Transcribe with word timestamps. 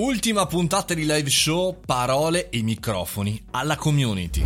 Ultima 0.00 0.46
puntata 0.46 0.94
di 0.94 1.04
live 1.04 1.28
show, 1.28 1.76
parole 1.84 2.48
e 2.48 2.62
microfoni 2.62 3.38
alla 3.50 3.76
community. 3.76 4.42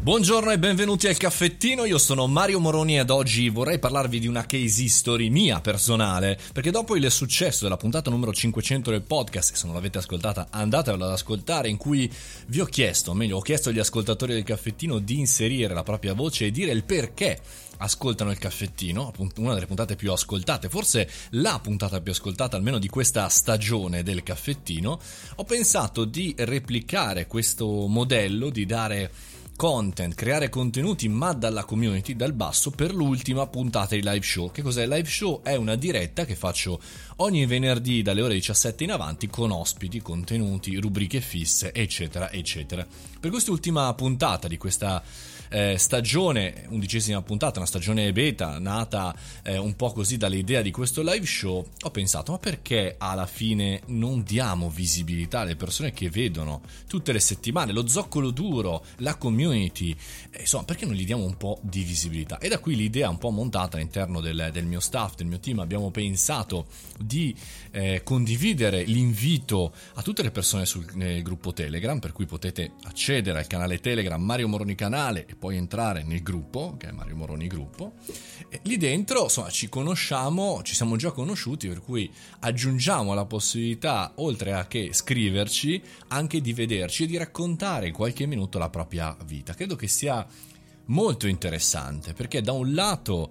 Buongiorno 0.00 0.50
e 0.50 0.58
benvenuti 0.58 1.06
al 1.06 1.16
caffettino, 1.16 1.84
io 1.84 1.98
sono 1.98 2.26
Mario 2.26 2.58
Moroni 2.58 2.98
ed 2.98 3.08
oggi 3.10 3.48
vorrei 3.48 3.78
parlarvi 3.78 4.18
di 4.18 4.26
una 4.26 4.44
case 4.44 4.82
history 4.82 5.28
mia 5.28 5.60
personale, 5.60 6.36
perché 6.52 6.72
dopo 6.72 6.96
il 6.96 7.08
successo 7.12 7.62
della 7.62 7.76
puntata 7.76 8.10
numero 8.10 8.32
500 8.32 8.90
del 8.90 9.02
podcast, 9.02 9.54
se 9.54 9.66
non 9.66 9.76
l'avete 9.76 9.98
ascoltata 9.98 10.48
andatevela 10.50 11.04
ad 11.04 11.12
ascoltare, 11.12 11.68
in 11.68 11.76
cui 11.76 12.12
vi 12.48 12.58
ho 12.58 12.64
chiesto, 12.64 13.12
o 13.12 13.14
meglio 13.14 13.36
ho 13.36 13.40
chiesto 13.40 13.68
agli 13.68 13.78
ascoltatori 13.78 14.32
del 14.32 14.42
caffettino 14.42 14.98
di 14.98 15.20
inserire 15.20 15.74
la 15.74 15.84
propria 15.84 16.14
voce 16.14 16.46
e 16.46 16.50
dire 16.50 16.72
il 16.72 16.82
perché 16.82 17.40
ascoltano 17.82 18.30
il 18.30 18.38
caffettino, 18.38 19.12
una 19.36 19.54
delle 19.54 19.66
puntate 19.66 19.96
più 19.96 20.12
ascoltate, 20.12 20.68
forse 20.68 21.10
la 21.30 21.58
puntata 21.60 22.00
più 22.00 22.12
ascoltata 22.12 22.56
almeno 22.56 22.78
di 22.78 22.88
questa 22.88 23.28
stagione 23.28 24.02
del 24.02 24.22
caffettino, 24.22 25.00
ho 25.36 25.44
pensato 25.44 26.04
di 26.04 26.34
replicare 26.38 27.26
questo 27.26 27.86
modello, 27.88 28.50
di 28.50 28.66
dare 28.66 29.10
content, 29.62 30.16
creare 30.16 30.48
contenuti 30.48 31.08
ma 31.08 31.32
dalla 31.34 31.62
community, 31.62 32.16
dal 32.16 32.32
basso, 32.32 32.72
per 32.72 32.92
l'ultima 32.92 33.46
puntata 33.46 33.94
di 33.94 34.02
live 34.02 34.24
show. 34.24 34.50
Che 34.50 34.60
cos'è? 34.60 34.88
Live 34.88 35.08
show 35.08 35.40
è 35.40 35.54
una 35.54 35.76
diretta 35.76 36.24
che 36.24 36.34
faccio 36.34 36.80
ogni 37.18 37.46
venerdì 37.46 38.02
dalle 38.02 38.22
ore 38.22 38.34
17 38.34 38.82
in 38.82 38.90
avanti 38.90 39.28
con 39.28 39.52
ospiti, 39.52 40.02
contenuti, 40.02 40.74
rubriche 40.78 41.20
fisse, 41.20 41.72
eccetera, 41.72 42.32
eccetera. 42.32 42.84
Per 43.20 43.30
quest'ultima 43.30 43.94
puntata 43.94 44.48
di 44.48 44.56
questa 44.56 45.00
eh, 45.52 45.76
stagione, 45.76 46.64
undicesima 46.70 47.20
puntata, 47.22 47.58
una 47.58 47.68
stagione 47.68 48.10
beta, 48.12 48.58
nata 48.58 49.14
eh, 49.42 49.58
un 49.58 49.76
po' 49.76 49.92
così 49.92 50.16
dall'idea 50.16 50.62
di 50.62 50.70
questo 50.70 51.02
live 51.02 51.26
show, 51.26 51.64
ho 51.82 51.90
pensato, 51.90 52.32
ma 52.32 52.38
perché 52.38 52.96
alla 52.98 53.26
fine 53.26 53.82
non 53.86 54.22
diamo 54.22 54.70
visibilità 54.70 55.40
alle 55.40 55.54
persone 55.54 55.92
che 55.92 56.08
vedono 56.08 56.62
tutte 56.88 57.12
le 57.12 57.20
settimane 57.20 57.72
lo 57.72 57.86
zoccolo 57.86 58.30
duro, 58.30 58.84
la 58.98 59.16
community, 59.16 59.50
eh, 59.60 60.40
insomma, 60.40 60.64
perché 60.64 60.86
non 60.86 60.94
gli 60.94 61.04
diamo 61.04 61.24
un 61.24 61.36
po' 61.36 61.58
di 61.62 61.82
visibilità? 61.82 62.38
E 62.38 62.48
da 62.48 62.58
qui 62.58 62.74
l'idea 62.74 63.08
un 63.08 63.18
po' 63.18 63.30
montata 63.30 63.76
all'interno 63.76 64.20
del, 64.20 64.50
del 64.52 64.64
mio 64.64 64.80
staff, 64.80 65.14
del 65.16 65.26
mio 65.26 65.40
team, 65.40 65.58
abbiamo 65.60 65.90
pensato 65.90 66.66
di 66.98 67.34
eh, 67.70 68.02
condividere 68.02 68.82
l'invito 68.84 69.72
a 69.94 70.02
tutte 70.02 70.22
le 70.22 70.30
persone 70.30 70.66
sul 70.66 70.84
gruppo 71.22 71.52
Telegram, 71.52 71.98
per 71.98 72.12
cui 72.12 72.26
potete 72.26 72.72
accedere 72.84 73.38
al 73.38 73.46
canale 73.46 73.78
Telegram 73.78 74.22
Mario 74.22 74.48
Moroni 74.48 74.74
Canale 74.74 75.26
e 75.26 75.34
poi 75.34 75.56
entrare 75.56 76.02
nel 76.02 76.22
gruppo, 76.22 76.76
che 76.78 76.88
è 76.88 76.92
Mario 76.92 77.16
Moroni 77.16 77.46
Gruppo. 77.46 77.94
E 78.48 78.60
lì 78.64 78.76
dentro, 78.76 79.24
insomma, 79.24 79.50
ci 79.50 79.68
conosciamo, 79.68 80.62
ci 80.62 80.74
siamo 80.74 80.96
già 80.96 81.10
conosciuti, 81.10 81.68
per 81.68 81.80
cui 81.82 82.10
aggiungiamo 82.40 83.14
la 83.14 83.24
possibilità, 83.24 84.12
oltre 84.16 84.52
a 84.52 84.66
che 84.66 84.90
scriverci, 84.92 85.82
anche 86.08 86.40
di 86.40 86.52
vederci 86.52 87.04
e 87.04 87.06
di 87.06 87.16
raccontare 87.16 87.88
in 87.88 87.92
qualche 87.92 88.26
minuto 88.26 88.58
la 88.58 88.68
propria 88.68 89.16
vita. 89.24 89.31
Credo 89.54 89.76
che 89.76 89.88
sia 89.88 90.26
molto 90.86 91.26
interessante 91.26 92.12
perché 92.12 92.42
da 92.42 92.52
un 92.52 92.74
lato 92.74 93.30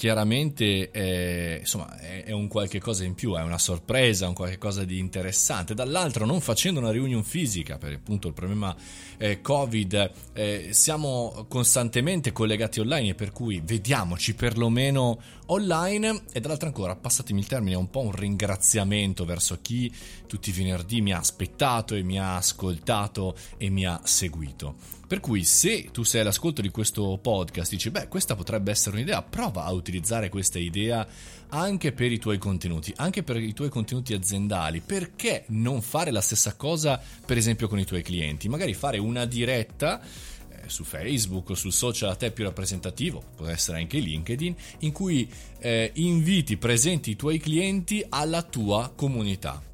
chiaramente 0.00 0.90
è, 0.90 1.58
insomma, 1.60 1.94
è, 1.98 2.24
è, 2.24 2.30
un 2.30 2.48
qualche 2.48 2.80
cosa 2.80 3.04
in 3.04 3.12
più, 3.12 3.34
è 3.34 3.42
una 3.42 3.58
sorpresa, 3.58 4.28
un 4.28 4.32
qualche 4.32 4.56
cosa 4.56 4.82
di 4.82 4.98
interessante. 4.98 5.74
Dall'altro, 5.74 6.24
non 6.24 6.40
facendo 6.40 6.80
una 6.80 6.90
reunion 6.90 7.22
fisica, 7.22 7.76
per 7.76 7.92
appunto 7.92 8.26
il 8.26 8.32
problema 8.32 8.74
eh, 9.18 9.42
Covid, 9.42 10.10
eh, 10.32 10.68
siamo 10.70 11.44
costantemente 11.50 12.32
collegati 12.32 12.80
online 12.80 13.14
per 13.14 13.30
cui 13.30 13.60
vediamoci 13.62 14.34
perlomeno 14.34 15.20
online. 15.48 16.22
E 16.32 16.40
dall'altro 16.40 16.68
ancora, 16.68 16.96
passatemi 16.96 17.40
il 17.40 17.46
termine, 17.46 17.74
è 17.74 17.78
un 17.78 17.90
po' 17.90 18.00
un 18.00 18.12
ringraziamento 18.12 19.26
verso 19.26 19.58
chi 19.60 19.92
tutti 20.26 20.48
i 20.48 20.54
venerdì 20.54 21.02
mi 21.02 21.12
ha 21.12 21.18
aspettato 21.18 21.94
e 21.94 22.02
mi 22.02 22.18
ha 22.18 22.36
ascoltato 22.36 23.36
e 23.58 23.68
mi 23.68 23.84
ha 23.84 24.00
seguito. 24.02 24.76
Per 25.10 25.18
cui 25.18 25.42
se 25.42 25.88
tu 25.90 26.04
sei 26.04 26.20
all'ascolto 26.20 26.62
di 26.62 26.68
questo 26.70 27.18
podcast 27.20 27.72
dici, 27.72 27.90
beh, 27.90 28.06
questa 28.06 28.36
potrebbe 28.36 28.70
essere 28.70 28.94
un'idea, 28.94 29.20
prova 29.22 29.64
a 29.64 29.72
utilizzare 29.90 30.28
questa 30.28 30.58
idea 30.58 31.06
anche 31.48 31.92
per 31.92 32.12
i 32.12 32.18
tuoi 32.18 32.38
contenuti, 32.38 32.92
anche 32.96 33.22
per 33.22 33.36
i 33.36 33.52
tuoi 33.52 33.68
contenuti 33.68 34.14
aziendali. 34.14 34.80
Perché 34.80 35.44
non 35.48 35.82
fare 35.82 36.12
la 36.12 36.20
stessa 36.20 36.54
cosa, 36.54 37.00
per 37.26 37.36
esempio, 37.36 37.68
con 37.68 37.78
i 37.78 37.84
tuoi 37.84 38.02
clienti? 38.02 38.48
Magari 38.48 38.72
fare 38.72 38.98
una 38.98 39.24
diretta 39.24 40.00
eh, 40.00 40.68
su 40.68 40.84
Facebook 40.84 41.50
o 41.50 41.54
sul 41.54 41.72
social 41.72 42.10
a 42.10 42.14
te 42.14 42.30
più 42.30 42.44
rappresentativo, 42.44 43.22
può 43.36 43.46
essere 43.46 43.78
anche 43.78 43.98
LinkedIn, 43.98 44.54
in 44.80 44.92
cui 44.92 45.28
eh, 45.58 45.90
inviti, 45.94 46.56
presenti 46.56 47.10
i 47.10 47.16
tuoi 47.16 47.38
clienti 47.38 48.04
alla 48.08 48.42
tua 48.42 48.92
comunità. 48.94 49.69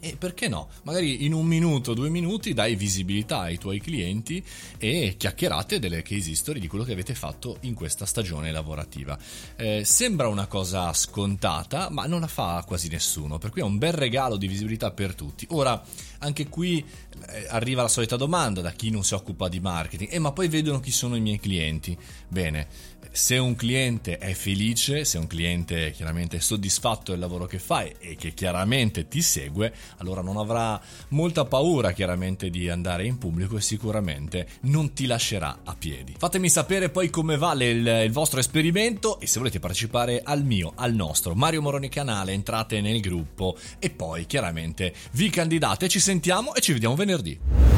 E 0.00 0.16
perché 0.16 0.48
no? 0.48 0.68
Magari 0.84 1.24
in 1.24 1.32
un 1.32 1.44
minuto, 1.46 1.92
due 1.92 2.08
minuti 2.08 2.54
dai 2.54 2.76
visibilità 2.76 3.40
ai 3.40 3.58
tuoi 3.58 3.80
clienti 3.80 4.42
e 4.78 5.16
chiacchierate 5.16 5.78
delle 5.78 6.02
case 6.02 6.30
history 6.30 6.60
di 6.60 6.68
quello 6.68 6.84
che 6.84 6.92
avete 6.92 7.14
fatto 7.14 7.58
in 7.62 7.74
questa 7.74 8.06
stagione 8.06 8.52
lavorativa. 8.52 9.18
Eh, 9.56 9.84
sembra 9.84 10.28
una 10.28 10.46
cosa 10.46 10.92
scontata, 10.92 11.90
ma 11.90 12.06
non 12.06 12.20
la 12.20 12.28
fa 12.28 12.62
quasi 12.66 12.88
nessuno, 12.88 13.38
per 13.38 13.50
cui 13.50 13.60
è 13.60 13.64
un 13.64 13.78
bel 13.78 13.92
regalo 13.92 14.36
di 14.36 14.46
visibilità 14.46 14.92
per 14.92 15.14
tutti. 15.14 15.46
Ora, 15.50 15.82
anche 16.18 16.48
qui 16.48 16.84
eh, 17.28 17.46
arriva 17.48 17.82
la 17.82 17.88
solita 17.88 18.16
domanda 18.16 18.60
da 18.60 18.70
chi 18.70 18.90
non 18.90 19.02
si 19.02 19.14
occupa 19.14 19.48
di 19.48 19.58
marketing, 19.58 20.12
eh, 20.12 20.18
ma 20.18 20.32
poi 20.32 20.48
vedono 20.48 20.78
chi 20.80 20.92
sono 20.92 21.16
i 21.16 21.20
miei 21.20 21.40
clienti. 21.40 21.96
Bene, 22.28 22.68
se 23.10 23.36
un 23.38 23.54
cliente 23.56 24.18
è 24.18 24.32
felice, 24.32 25.04
se 25.04 25.18
un 25.18 25.26
cliente 25.26 25.90
chiaramente 25.92 26.36
è 26.36 26.40
soddisfatto 26.40 27.12
del 27.12 27.20
lavoro 27.20 27.46
che 27.46 27.58
fai 27.58 27.94
e 27.98 28.16
che 28.16 28.32
chiaramente 28.34 29.08
ti 29.08 29.22
segue, 29.22 29.72
allora 29.98 30.22
non 30.22 30.36
avrà 30.36 30.80
molta 31.08 31.44
paura 31.44 31.92
chiaramente 31.92 32.50
di 32.50 32.68
andare 32.68 33.04
in 33.04 33.18
pubblico 33.18 33.56
e 33.56 33.60
sicuramente 33.60 34.46
non 34.62 34.92
ti 34.92 35.06
lascerà 35.06 35.60
a 35.64 35.74
piedi. 35.76 36.14
Fatemi 36.16 36.48
sapere 36.48 36.90
poi 36.90 37.10
come 37.10 37.36
vale 37.36 37.68
il, 37.68 37.86
il 38.04 38.12
vostro 38.12 38.40
esperimento 38.40 39.20
e 39.20 39.26
se 39.26 39.38
volete 39.38 39.58
partecipare 39.58 40.20
al 40.22 40.44
mio, 40.44 40.72
al 40.76 40.94
nostro 40.94 41.34
Mario 41.34 41.62
Moroni 41.62 41.88
canale, 41.88 42.32
entrate 42.32 42.80
nel 42.80 43.00
gruppo 43.00 43.56
e 43.78 43.90
poi 43.90 44.26
chiaramente 44.26 44.94
vi 45.12 45.30
candidate, 45.30 45.88
ci 45.88 46.00
sentiamo 46.00 46.54
e 46.54 46.60
ci 46.60 46.72
vediamo 46.72 46.94
venerdì. 46.94 47.77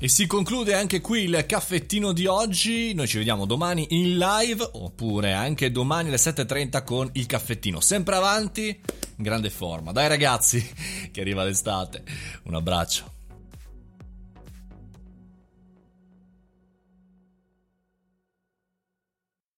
E 0.00 0.06
si 0.06 0.28
conclude 0.28 0.74
anche 0.74 1.00
qui 1.00 1.24
il 1.24 1.44
caffettino 1.44 2.12
di 2.12 2.26
oggi. 2.26 2.94
Noi 2.94 3.08
ci 3.08 3.18
vediamo 3.18 3.46
domani 3.46 3.84
in 3.90 4.16
live 4.16 4.68
oppure 4.74 5.32
anche 5.32 5.72
domani 5.72 6.06
alle 6.06 6.18
7.30 6.18 6.84
con 6.84 7.10
il 7.14 7.26
caffettino. 7.26 7.80
Sempre 7.80 8.14
avanti, 8.14 8.68
in 8.68 9.24
grande 9.24 9.50
forma. 9.50 9.90
Dai 9.90 10.06
ragazzi, 10.06 10.64
che 11.10 11.20
arriva 11.20 11.42
l'estate. 11.42 12.04
Un 12.44 12.54
abbraccio. 12.54 13.17